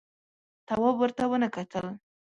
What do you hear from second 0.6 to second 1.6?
تواب ور ونه